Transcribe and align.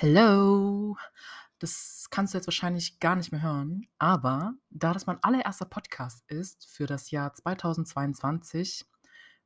Hello. 0.00 0.96
Das 1.58 2.06
kannst 2.12 2.32
du 2.32 2.38
jetzt 2.38 2.46
wahrscheinlich 2.46 3.00
gar 3.00 3.16
nicht 3.16 3.32
mehr 3.32 3.42
hören, 3.42 3.88
aber 3.98 4.54
da 4.70 4.92
das 4.92 5.06
mein 5.06 5.20
allererster 5.24 5.64
Podcast 5.64 6.22
ist 6.28 6.68
für 6.70 6.86
das 6.86 7.10
Jahr 7.10 7.34
2022, 7.34 8.86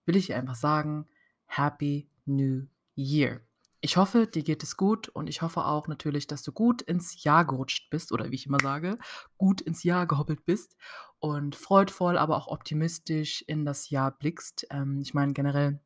will 0.05 0.17
ich 0.17 0.27
dir 0.27 0.37
einfach 0.37 0.55
sagen, 0.55 1.09
Happy 1.47 2.11
New 2.27 2.67
Year. 2.95 3.41
Ich 3.81 3.97
hoffe, 3.97 4.27
dir 4.27 4.43
geht 4.43 4.63
es 4.63 4.77
gut 4.77 5.09
und 5.09 5.31
ich 5.31 5.41
hoffe 5.41 5.65
auch 5.65 5.89
natürlich, 5.89 6.27
dass 6.27 6.43
du 6.43 6.53
gut 6.53 6.83
ins 6.83 7.25
Jahr 7.25 7.47
gerutscht 7.47 7.89
bist 7.89 8.13
oder 8.13 8.31
wie 8.31 8.35
ich 8.35 8.45
immer 8.45 8.61
sage, 8.61 8.99
gut 9.39 9.63
ins 9.63 9.85
Jahr 9.85 10.07
gehoppelt 10.07 10.45
bist 10.45 10.77
und 11.19 11.57
freudvoll, 11.57 12.19
aber 12.19 12.37
auch 12.37 12.49
optimistisch 12.49 13.41
in 13.47 13.65
das 13.65 13.89
Jahr 13.89 14.11
blickst. 14.11 14.67
Ähm, 14.69 15.01
ich 15.01 15.15
meine, 15.15 15.33
generell 15.33 15.81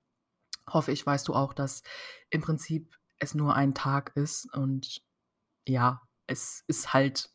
hoffe 0.68 0.90
ich, 0.90 1.06
weißt 1.06 1.28
du 1.28 1.34
auch, 1.34 1.54
dass 1.54 1.84
im 2.30 2.40
Prinzip 2.40 2.98
es 3.18 3.34
nur 3.34 3.54
ein 3.54 3.74
Tag 3.74 4.12
ist 4.14 4.52
und 4.54 5.02
ja, 5.66 6.02
es 6.26 6.64
ist 6.66 6.92
halt 6.92 7.30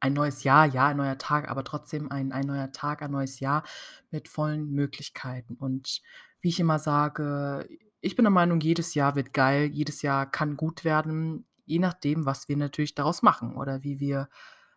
ein 0.00 0.12
neues 0.12 0.44
Jahr, 0.44 0.66
ja, 0.66 0.88
ein 0.88 0.96
neuer 0.96 1.18
Tag, 1.18 1.48
aber 1.48 1.64
trotzdem 1.64 2.10
ein, 2.10 2.32
ein 2.32 2.46
neuer 2.46 2.72
Tag, 2.72 3.02
ein 3.02 3.10
neues 3.10 3.40
Jahr 3.40 3.64
mit 4.10 4.28
vollen 4.28 4.70
Möglichkeiten. 4.70 5.56
Und 5.56 6.02
wie 6.40 6.48
ich 6.48 6.60
immer 6.60 6.78
sage, 6.78 7.68
ich 8.00 8.14
bin 8.14 8.24
der 8.24 8.30
Meinung, 8.30 8.60
jedes 8.60 8.94
Jahr 8.94 9.16
wird 9.16 9.32
geil, 9.32 9.70
jedes 9.72 10.02
Jahr 10.02 10.30
kann 10.30 10.56
gut 10.56 10.84
werden, 10.84 11.46
je 11.64 11.78
nachdem, 11.78 12.26
was 12.26 12.48
wir 12.48 12.56
natürlich 12.56 12.94
daraus 12.94 13.22
machen 13.22 13.56
oder 13.56 13.82
wie 13.82 13.98
wir 13.98 14.28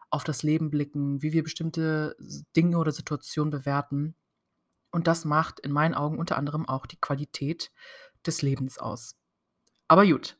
auf 0.09 0.23
das 0.23 0.41
Leben 0.41 0.71
blicken, 0.71 1.21
wie 1.21 1.33
wir 1.33 1.43
bestimmte 1.43 2.15
Dinge 2.55 2.77
oder 2.77 2.91
Situationen 2.91 3.51
bewerten. 3.51 4.15
Und 4.91 5.07
das 5.07 5.25
macht 5.25 5.59
in 5.59 5.71
meinen 5.71 5.93
Augen 5.93 6.17
unter 6.17 6.37
anderem 6.37 6.67
auch 6.67 6.87
die 6.87 6.99
Qualität 6.99 7.71
des 8.25 8.41
Lebens 8.41 8.79
aus. 8.79 9.18
Aber 9.89 10.05
gut. 10.05 10.37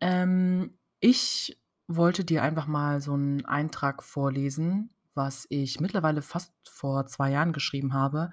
Ähm, 0.00 0.78
ich 1.00 1.60
wollte 1.86 2.24
dir 2.24 2.42
einfach 2.42 2.66
mal 2.66 3.02
so 3.02 3.12
einen 3.12 3.44
Eintrag 3.44 4.02
vorlesen, 4.02 4.90
was 5.14 5.46
ich 5.50 5.80
mittlerweile 5.80 6.22
fast 6.22 6.54
vor 6.66 7.06
zwei 7.06 7.30
Jahren 7.30 7.52
geschrieben 7.52 7.92
habe. 7.92 8.30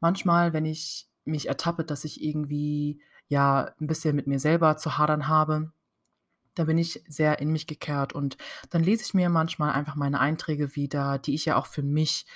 Manchmal, 0.00 0.52
wenn 0.52 0.64
ich 0.64 1.08
mich 1.24 1.48
ertappe, 1.48 1.84
dass 1.84 2.04
ich 2.04 2.22
irgendwie, 2.22 3.02
ja, 3.26 3.74
ein 3.80 3.86
bisschen 3.86 4.14
mit 4.14 4.26
mir 4.26 4.38
selber 4.38 4.76
zu 4.76 4.98
hadern 4.98 5.28
habe, 5.28 5.72
da 6.54 6.64
bin 6.64 6.78
ich 6.78 7.02
sehr 7.08 7.38
in 7.40 7.50
mich 7.50 7.66
gekehrt 7.66 8.12
und 8.12 8.36
dann 8.70 8.82
lese 8.82 9.02
ich 9.02 9.14
mir 9.14 9.30
manchmal 9.30 9.72
einfach 9.72 9.94
meine 9.94 10.20
Einträge 10.20 10.76
wieder, 10.76 11.18
die 11.18 11.34
ich 11.34 11.46
ja 11.46 11.56
auch 11.56 11.66
für 11.66 11.82
mich 11.82 12.26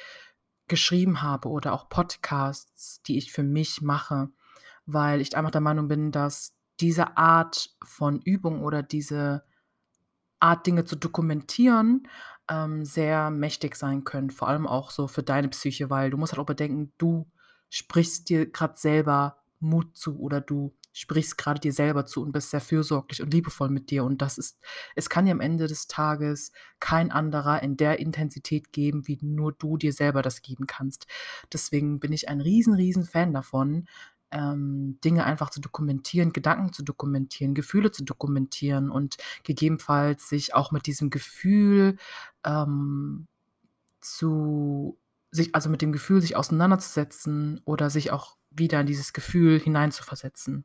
geschrieben 0.69 1.23
habe 1.23 1.49
oder 1.49 1.75
auch 1.75 1.89
Podcasts, 1.89 3.03
die 3.03 3.19
ich 3.19 3.33
für 3.33 3.43
mich 3.43 3.83
mache, 3.83 4.31
weil 4.87 5.21
ich 5.21 5.37
einfach 5.37 5.51
der 5.51 5.61
Meinung 5.61 5.89
bin, 5.89 6.13
dass 6.13 6.56
diese 6.81 7.17
Art 7.17 7.71
von 7.85 8.21
Übung 8.21 8.63
oder 8.63 8.83
diese 8.83 9.45
Art, 10.41 10.67
Dinge 10.67 10.85
zu 10.85 10.97
dokumentieren, 10.97 12.09
ähm, 12.51 12.85
sehr 12.85 13.31
mächtig 13.31 13.77
sein 13.77 14.05
können, 14.05 14.31
vor 14.31 14.49
allem 14.49 14.67
auch 14.67 14.91
so 14.91 15.09
für 15.09 15.23
deine 15.23 15.49
Psyche, 15.49 15.91
weil 15.91 16.11
du 16.11 16.17
musst 16.17 16.33
halt 16.33 16.41
auch 16.41 16.47
bedenken, 16.47 16.93
du 16.99 17.27
sprichst 17.71 18.29
dir 18.29 18.47
gerade 18.51 18.77
selber 18.77 19.39
Mut 19.59 19.97
zu 19.97 20.19
oder 20.21 20.41
du 20.41 20.75
sprichst 20.93 21.37
gerade 21.39 21.61
dir 21.61 21.73
selber 21.73 22.07
zu 22.07 22.23
und 22.23 22.33
bist 22.33 22.51
sehr 22.51 22.61
fürsorglich 22.61 23.23
und 23.23 23.33
liebevoll 23.33 23.69
mit 23.71 23.91
dir 23.91 24.05
und 24.05 24.23
das 24.23 24.39
ist 24.39 24.61
es 24.95 25.11
kann 25.11 25.27
dir 25.27 25.33
am 25.33 25.41
Ende 25.41 25.67
des 25.67 25.89
Tages 25.89 26.53
kein 26.81 27.11
anderer 27.11 27.63
in 27.63 27.77
der 27.77 27.99
Intensität 27.99 28.73
geben, 28.73 29.07
wie 29.09 29.19
nur 29.23 29.53
du 29.53 29.77
dir 29.77 29.93
selber 29.93 30.23
das 30.23 30.43
geben 30.43 30.67
kannst. 30.67 31.07
Deswegen 31.53 32.01
bin 32.01 32.13
ich 32.13 32.29
ein 32.29 32.41
riesen, 32.41 32.75
riesen 32.75 33.05
Fan 33.05 33.33
davon, 33.33 33.89
ähm, 34.31 34.99
Dinge 35.05 35.25
einfach 35.25 35.51
zu 35.51 35.61
dokumentieren, 35.61 36.33
Gedanken 36.33 36.73
zu 36.73 36.83
dokumentieren, 36.83 37.55
Gefühle 37.55 37.93
zu 37.93 38.05
dokumentieren 38.05 38.91
und 38.91 39.17
gegebenenfalls 39.45 40.29
sich 40.29 40.55
auch 40.55 40.73
mit 40.73 40.87
diesem 40.87 41.11
Gefühl 41.11 41.97
ähm, 42.45 43.27
zu 44.01 44.99
sich, 45.31 45.55
also 45.55 45.69
mit 45.69 45.83
dem 45.83 45.93
Gefühl 45.93 46.21
sich 46.21 46.37
auseinanderzusetzen 46.37 47.61
oder 47.65 47.91
sich 47.91 48.11
auch 48.11 48.37
wieder 48.51 48.81
in 48.81 48.87
dieses 48.87 49.13
Gefühl 49.13 49.59
hineinzuversetzen. 49.59 50.65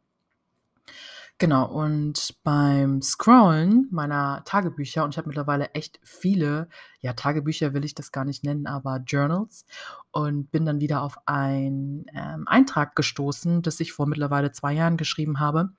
Genau, 1.42 1.66
und 1.66 2.36
beim 2.44 3.02
Scrollen 3.02 3.88
meiner 3.90 4.44
Tagebücher, 4.46 5.04
und 5.04 5.16
ich 5.16 5.18
habe 5.18 5.28
mittlerweile 5.28 5.72
echt 5.72 6.00
viele, 6.04 6.70
ja, 7.00 7.14
Tagebücher 7.14 7.74
will 7.74 7.84
ich 7.84 7.96
das 7.96 8.12
gar 8.12 8.26
nicht 8.26 8.44
nennen, 8.44 8.68
aber 8.68 8.98
Journals, 9.08 9.66
und 10.12 10.52
bin 10.52 10.68
dann 10.68 10.82
wieder 10.82 11.02
auf 11.02 11.18
einen 11.26 12.06
ähm, 12.14 12.48
Eintrag 12.48 12.96
gestoßen, 12.96 13.64
das 13.64 13.80
ich 13.80 13.92
vor 13.92 14.06
mittlerweile 14.06 14.52
zwei 14.52 14.74
Jahren 14.74 14.98
geschrieben 14.98 15.40
habe. 15.40 15.72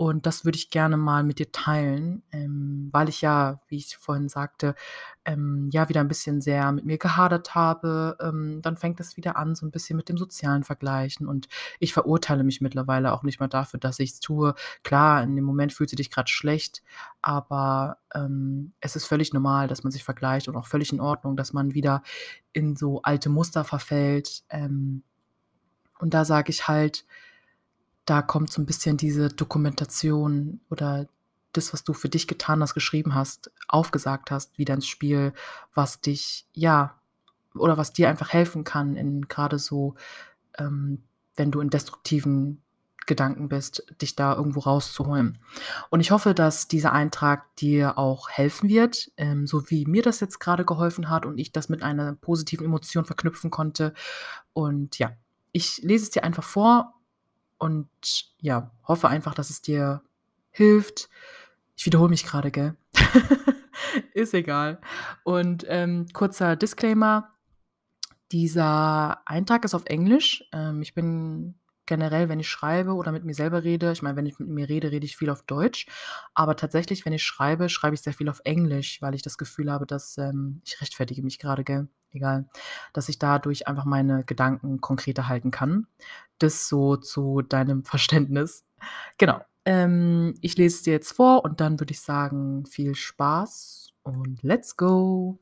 Und 0.00 0.26
das 0.26 0.44
würde 0.44 0.56
ich 0.56 0.70
gerne 0.70 0.96
mal 0.96 1.24
mit 1.24 1.40
dir 1.40 1.50
teilen, 1.50 2.22
ähm, 2.30 2.88
weil 2.92 3.08
ich 3.08 3.20
ja, 3.20 3.60
wie 3.66 3.78
ich 3.78 3.96
vorhin 3.96 4.28
sagte, 4.28 4.76
ähm, 5.24 5.68
ja 5.72 5.88
wieder 5.88 6.00
ein 6.00 6.06
bisschen 6.06 6.40
sehr 6.40 6.70
mit 6.70 6.84
mir 6.84 6.98
gehadert 6.98 7.56
habe. 7.56 8.16
Ähm, 8.20 8.62
dann 8.62 8.76
fängt 8.76 9.00
es 9.00 9.16
wieder 9.16 9.36
an, 9.36 9.56
so 9.56 9.66
ein 9.66 9.72
bisschen 9.72 9.96
mit 9.96 10.08
dem 10.08 10.16
sozialen 10.16 10.62
Vergleichen. 10.62 11.26
Und 11.26 11.48
ich 11.80 11.92
verurteile 11.92 12.44
mich 12.44 12.60
mittlerweile 12.60 13.12
auch 13.12 13.24
nicht 13.24 13.40
mehr 13.40 13.48
dafür, 13.48 13.80
dass 13.80 13.98
ich 13.98 14.12
es 14.12 14.20
tue. 14.20 14.54
Klar, 14.84 15.24
in 15.24 15.34
dem 15.34 15.44
Moment 15.44 15.72
fühlt 15.72 15.90
du 15.90 15.96
dich 15.96 16.12
gerade 16.12 16.30
schlecht, 16.30 16.84
aber 17.20 17.98
ähm, 18.14 18.74
es 18.80 18.94
ist 18.94 19.06
völlig 19.06 19.32
normal, 19.32 19.66
dass 19.66 19.82
man 19.82 19.90
sich 19.90 20.04
vergleicht 20.04 20.46
und 20.46 20.54
auch 20.54 20.66
völlig 20.66 20.92
in 20.92 21.00
Ordnung, 21.00 21.36
dass 21.36 21.52
man 21.52 21.74
wieder 21.74 22.04
in 22.52 22.76
so 22.76 23.02
alte 23.02 23.30
Muster 23.30 23.64
verfällt. 23.64 24.44
Ähm, 24.48 25.02
und 25.98 26.14
da 26.14 26.24
sage 26.24 26.50
ich 26.50 26.68
halt, 26.68 27.04
da 28.08 28.22
kommt 28.22 28.50
so 28.50 28.62
ein 28.62 28.66
bisschen 28.66 28.96
diese 28.96 29.28
Dokumentation 29.28 30.60
oder 30.70 31.06
das, 31.52 31.72
was 31.72 31.84
du 31.84 31.92
für 31.92 32.08
dich 32.08 32.26
getan 32.26 32.62
hast, 32.62 32.74
geschrieben 32.74 33.14
hast, 33.14 33.50
aufgesagt 33.68 34.30
hast, 34.30 34.58
wieder 34.58 34.74
ins 34.74 34.86
Spiel, 34.86 35.32
was 35.74 36.00
dich, 36.00 36.46
ja, 36.52 36.98
oder 37.54 37.76
was 37.76 37.92
dir 37.92 38.08
einfach 38.08 38.32
helfen 38.32 38.64
kann, 38.64 38.96
in 38.96 39.28
gerade 39.28 39.58
so, 39.58 39.94
ähm, 40.58 41.02
wenn 41.36 41.50
du 41.50 41.60
in 41.60 41.70
destruktiven 41.70 42.62
Gedanken 43.06 43.48
bist, 43.48 43.84
dich 44.02 44.14
da 44.16 44.34
irgendwo 44.34 44.60
rauszuholen. 44.60 45.38
Und 45.88 46.00
ich 46.00 46.10
hoffe, 46.10 46.34
dass 46.34 46.68
dieser 46.68 46.92
Eintrag 46.92 47.56
dir 47.56 47.96
auch 47.96 48.28
helfen 48.28 48.68
wird, 48.68 49.10
ähm, 49.16 49.46
so 49.46 49.70
wie 49.70 49.86
mir 49.86 50.02
das 50.02 50.20
jetzt 50.20 50.38
gerade 50.38 50.64
geholfen 50.64 51.08
hat 51.08 51.24
und 51.24 51.38
ich 51.38 51.50
das 51.50 51.70
mit 51.70 51.82
einer 51.82 52.14
positiven 52.14 52.66
Emotion 52.66 53.06
verknüpfen 53.06 53.50
konnte. 53.50 53.94
Und 54.52 54.98
ja, 54.98 55.12
ich 55.52 55.78
lese 55.82 56.04
es 56.04 56.10
dir 56.10 56.22
einfach 56.22 56.44
vor 56.44 56.97
und 57.58 57.88
ja, 58.40 58.70
hoffe 58.84 59.08
einfach, 59.08 59.34
dass 59.34 59.50
es 59.50 59.62
dir 59.62 60.02
hilft. 60.50 61.08
Ich 61.76 61.86
wiederhole 61.86 62.10
mich 62.10 62.24
gerade, 62.24 62.50
gell? 62.50 62.76
ist 64.14 64.34
egal. 64.34 64.80
Und 65.24 65.64
ähm, 65.68 66.06
kurzer 66.12 66.56
Disclaimer: 66.56 67.30
Dieser 68.32 69.26
Eintrag 69.26 69.64
ist 69.64 69.74
auf 69.74 69.84
Englisch. 69.86 70.44
Ähm, 70.52 70.82
ich 70.82 70.94
bin 70.94 71.54
generell, 71.88 72.28
wenn 72.28 72.38
ich 72.38 72.48
schreibe 72.48 72.92
oder 72.92 73.10
mit 73.10 73.24
mir 73.24 73.34
selber 73.34 73.64
rede, 73.64 73.90
ich 73.90 74.02
meine, 74.02 74.16
wenn 74.16 74.26
ich 74.26 74.38
mit 74.38 74.48
mir 74.48 74.68
rede, 74.68 74.92
rede 74.92 75.04
ich 75.04 75.16
viel 75.16 75.30
auf 75.30 75.42
Deutsch. 75.42 75.86
Aber 76.34 76.54
tatsächlich, 76.54 77.04
wenn 77.04 77.12
ich 77.12 77.24
schreibe, 77.24 77.68
schreibe 77.68 77.94
ich 77.94 78.02
sehr 78.02 78.12
viel 78.12 78.28
auf 78.28 78.40
Englisch, 78.44 79.02
weil 79.02 79.16
ich 79.16 79.22
das 79.22 79.38
Gefühl 79.38 79.72
habe, 79.72 79.86
dass 79.86 80.16
ähm, 80.18 80.62
ich 80.64 80.80
rechtfertige 80.80 81.22
mich 81.22 81.40
gerade, 81.40 81.64
gell? 81.64 81.88
Egal, 82.12 82.48
dass 82.92 83.08
ich 83.08 83.18
dadurch 83.18 83.66
einfach 83.66 83.84
meine 83.84 84.24
Gedanken 84.24 84.80
konkreter 84.80 85.28
halten 85.28 85.50
kann. 85.50 85.86
Das 86.38 86.68
so 86.68 86.96
zu 86.96 87.42
deinem 87.42 87.84
Verständnis. 87.84 88.64
Genau. 89.18 89.40
Ähm, 89.64 90.34
ich 90.40 90.56
lese 90.56 90.76
es 90.76 90.82
dir 90.84 90.92
jetzt 90.92 91.12
vor 91.12 91.44
und 91.44 91.60
dann 91.60 91.80
würde 91.80 91.92
ich 91.92 92.00
sagen, 92.00 92.64
viel 92.64 92.94
Spaß 92.94 93.92
und 94.02 94.42
let's 94.42 94.76
go. 94.76 95.38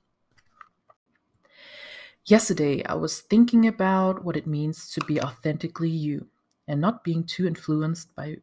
Yesterday, 2.28 2.82
I 2.88 2.94
was 2.94 3.20
thinking 3.20 3.68
about 3.68 4.24
what 4.24 4.36
it 4.36 4.48
means 4.48 4.90
to 4.90 5.04
be 5.06 5.22
authentically 5.22 5.88
you. 5.88 6.26
And 6.68 6.80
not 6.80 7.04
being 7.04 7.24
too 7.24 7.46
influenced 7.46 8.14
by 8.14 8.38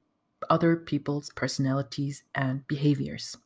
other 0.50 0.75
people's 0.75 1.29
personalities 1.31 2.23
and 2.35 2.67
behaviors. 2.67 3.38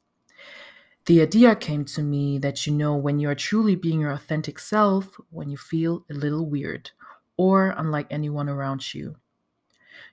The 1.05 1.21
idea 1.21 1.55
came 1.55 1.85
to 1.85 2.03
me 2.03 2.37
that 2.39 2.67
you 2.67 2.73
know 2.73 2.95
when 2.95 3.19
you 3.19 3.29
are 3.29 3.35
truly 3.35 3.75
being 3.75 4.01
your 4.01 4.11
authentic 4.11 4.59
self 4.59 5.19
when 5.29 5.49
you 5.49 5.57
feel 5.57 6.05
a 6.09 6.13
little 6.13 6.45
weird 6.45 6.91
or 7.37 7.73
unlike 7.77 8.07
anyone 8.09 8.49
around 8.49 8.93
you. 8.93 9.15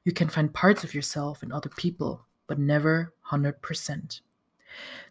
You 0.05 0.12
can 0.12 0.28
find 0.28 0.55
parts 0.55 0.84
of 0.84 0.94
yourself 0.94 1.43
in 1.43 1.50
other 1.50 1.70
people, 1.70 2.26
but 2.46 2.58
never 2.58 3.12
100%. 3.32 4.20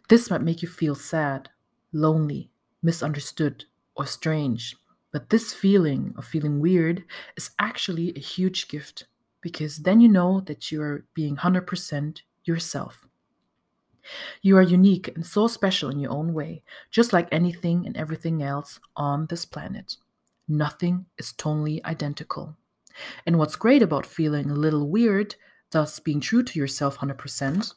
This 0.08 0.30
might 0.30 0.42
make 0.42 0.62
you 0.62 0.68
feel 0.68 0.94
sad, 0.94 1.50
lonely, 1.92 2.50
misunderstood, 2.82 3.64
or 3.94 4.06
strange, 4.06 4.76
but 5.12 5.30
this 5.30 5.52
feeling 5.52 6.14
of 6.16 6.24
feeling 6.24 6.60
weird 6.60 7.04
is 7.36 7.50
actually 7.58 8.14
a 8.16 8.20
huge 8.20 8.68
gift 8.68 9.06
because 9.44 9.76
then 9.76 10.00
you 10.00 10.08
know 10.08 10.40
that 10.40 10.72
you 10.72 10.80
are 10.80 11.04
being 11.12 11.36
100% 11.36 12.22
yourself. 12.46 13.06
You 14.40 14.56
are 14.56 14.62
unique 14.62 15.08
and 15.14 15.24
so 15.24 15.48
special 15.48 15.90
in 15.90 16.00
your 16.00 16.12
own 16.12 16.32
way, 16.32 16.62
just 16.90 17.12
like 17.12 17.28
anything 17.30 17.86
and 17.86 17.94
everything 17.94 18.42
else 18.42 18.80
on 18.96 19.26
this 19.26 19.44
planet. 19.44 19.98
Nothing 20.48 21.04
is 21.18 21.34
totally 21.34 21.84
identical. 21.84 22.56
And 23.26 23.38
what's 23.38 23.56
great 23.56 23.82
about 23.82 24.06
feeling 24.06 24.50
a 24.50 24.54
little 24.54 24.88
weird, 24.88 25.34
thus 25.72 26.00
being 26.00 26.20
true 26.20 26.42
to 26.42 26.58
yourself 26.58 26.96
100%, 26.98 27.74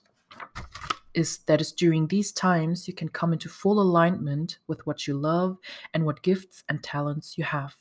is 1.14 1.40
that 1.48 1.60
is 1.60 1.74
during 1.74 2.08
these 2.08 2.32
times 2.32 2.88
you 2.88 2.94
can 2.94 3.10
come 3.10 3.34
into 3.34 3.50
full 3.50 3.82
alignment 3.82 4.60
with 4.68 4.88
what 4.88 5.06
you 5.06 5.18
love 5.18 5.58
and 5.94 6.06
what 6.06 6.22
gifts 6.22 6.64
and 6.70 6.82
talents 6.82 7.38
you 7.38 7.44
have. 7.44 7.76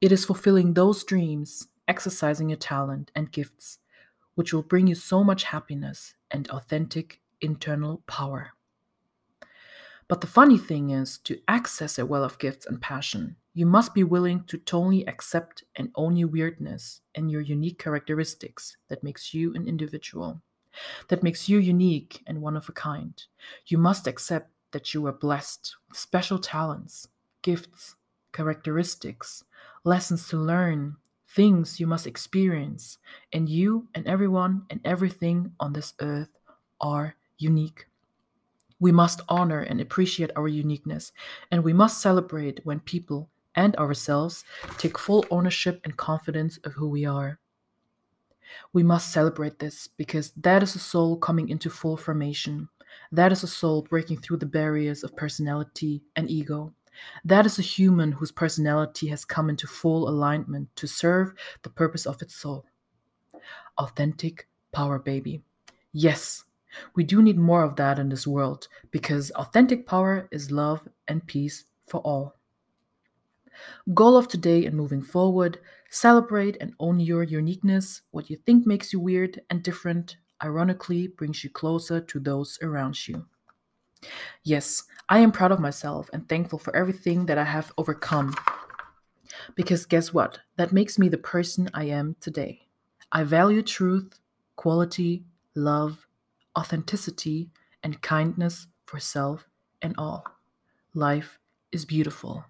It 0.00 0.12
is 0.12 0.24
fulfilling 0.24 0.74
those 0.74 1.02
dreams, 1.02 1.66
exercising 1.88 2.50
your 2.50 2.58
talent 2.58 3.10
and 3.14 3.32
gifts, 3.32 3.78
which 4.34 4.52
will 4.52 4.62
bring 4.62 4.86
you 4.86 4.94
so 4.94 5.24
much 5.24 5.44
happiness 5.44 6.14
and 6.30 6.48
authentic 6.50 7.20
internal 7.40 8.02
power. 8.06 8.52
But 10.06 10.22
the 10.22 10.26
funny 10.26 10.56
thing 10.56 10.90
is, 10.90 11.18
to 11.24 11.40
access 11.48 11.98
a 11.98 12.06
well 12.06 12.24
of 12.24 12.38
gifts 12.38 12.66
and 12.66 12.80
passion, 12.80 13.36
you 13.52 13.66
must 13.66 13.92
be 13.92 14.04
willing 14.04 14.44
to 14.44 14.56
totally 14.56 15.06
accept 15.06 15.64
and 15.76 15.90
own 15.96 16.16
your 16.16 16.28
weirdness 16.28 17.00
and 17.14 17.30
your 17.30 17.40
unique 17.42 17.78
characteristics 17.78 18.76
that 18.88 19.02
makes 19.02 19.34
you 19.34 19.52
an 19.54 19.66
individual, 19.66 20.40
that 21.08 21.22
makes 21.22 21.48
you 21.48 21.58
unique 21.58 22.22
and 22.26 22.40
one 22.40 22.56
of 22.56 22.68
a 22.68 22.72
kind. 22.72 23.22
You 23.66 23.76
must 23.78 24.06
accept 24.06 24.50
that 24.70 24.94
you 24.94 25.06
are 25.06 25.12
blessed 25.12 25.76
with 25.88 25.98
special 25.98 26.38
talents, 26.38 27.08
gifts, 27.42 27.96
characteristics, 28.32 29.44
lessons 29.84 30.28
to 30.28 30.36
learn, 30.36 30.96
things 31.38 31.78
you 31.78 31.86
must 31.86 32.04
experience, 32.04 32.98
and 33.32 33.48
you 33.48 33.86
and 33.94 34.04
everyone 34.08 34.66
and 34.70 34.80
everything 34.84 35.52
on 35.60 35.72
this 35.72 35.94
earth 36.00 36.36
are 36.80 37.14
unique. 37.38 37.86
We 38.80 38.90
must 38.90 39.20
honor 39.28 39.60
and 39.60 39.80
appreciate 39.80 40.32
our 40.34 40.48
uniqueness, 40.48 41.12
and 41.52 41.62
we 41.62 41.72
must 41.72 42.02
celebrate 42.02 42.66
when 42.66 42.80
people 42.80 43.30
and 43.54 43.76
ourselves 43.76 44.44
take 44.78 44.98
full 44.98 45.24
ownership 45.30 45.80
and 45.84 45.96
confidence 45.96 46.58
of 46.64 46.72
who 46.72 46.88
we 46.88 47.04
are. 47.04 47.38
We 48.72 48.82
must 48.82 49.12
celebrate 49.12 49.60
this 49.60 49.86
because 49.86 50.32
that 50.32 50.64
is 50.64 50.74
a 50.74 50.80
soul 50.80 51.16
coming 51.16 51.50
into 51.50 51.70
full 51.70 51.96
formation. 51.96 52.68
That 53.12 53.30
is 53.30 53.44
a 53.44 53.54
soul 53.60 53.82
breaking 53.82 54.22
through 54.22 54.38
the 54.38 54.46
barriers 54.46 55.04
of 55.04 55.14
personality 55.14 56.02
and 56.16 56.28
ego. 56.28 56.74
That 57.24 57.46
is 57.46 57.58
a 57.58 57.62
human 57.62 58.12
whose 58.12 58.32
personality 58.32 59.08
has 59.08 59.24
come 59.24 59.48
into 59.48 59.66
full 59.66 60.08
alignment 60.08 60.74
to 60.76 60.86
serve 60.86 61.34
the 61.62 61.70
purpose 61.70 62.06
of 62.06 62.20
its 62.22 62.34
soul. 62.34 62.64
Authentic 63.76 64.48
power, 64.72 64.98
baby. 64.98 65.42
Yes, 65.92 66.44
we 66.94 67.04
do 67.04 67.22
need 67.22 67.38
more 67.38 67.62
of 67.62 67.76
that 67.76 67.98
in 67.98 68.08
this 68.08 68.26
world 68.26 68.68
because 68.90 69.30
authentic 69.32 69.86
power 69.86 70.28
is 70.30 70.50
love 70.50 70.86
and 71.06 71.26
peace 71.26 71.64
for 71.86 72.00
all. 72.00 72.34
Goal 73.92 74.16
of 74.16 74.28
today 74.28 74.66
and 74.66 74.76
moving 74.76 75.02
forward 75.02 75.58
celebrate 75.90 76.56
and 76.60 76.74
own 76.78 77.00
your 77.00 77.22
uniqueness. 77.22 78.02
What 78.10 78.28
you 78.30 78.36
think 78.36 78.66
makes 78.66 78.92
you 78.92 79.00
weird 79.00 79.40
and 79.50 79.62
different, 79.62 80.16
ironically, 80.42 81.08
brings 81.08 81.42
you 81.42 81.50
closer 81.50 82.00
to 82.00 82.20
those 82.20 82.58
around 82.62 83.08
you. 83.08 83.26
Yes, 84.42 84.84
I 85.08 85.18
am 85.20 85.32
proud 85.32 85.52
of 85.52 85.60
myself 85.60 86.10
and 86.12 86.28
thankful 86.28 86.58
for 86.58 86.74
everything 86.74 87.26
that 87.26 87.38
I 87.38 87.44
have 87.44 87.72
overcome. 87.78 88.34
Because 89.54 89.86
guess 89.86 90.12
what? 90.12 90.40
That 90.56 90.72
makes 90.72 90.98
me 90.98 91.08
the 91.08 91.18
person 91.18 91.70
I 91.74 91.84
am 91.84 92.16
today. 92.20 92.68
I 93.10 93.24
value 93.24 93.62
truth, 93.62 94.18
quality, 94.56 95.24
love, 95.54 96.06
authenticity, 96.58 97.50
and 97.82 98.02
kindness 98.02 98.66
for 98.86 99.00
self 99.00 99.48
and 99.80 99.94
all. 99.96 100.24
Life 100.94 101.38
is 101.72 101.84
beautiful. 101.84 102.44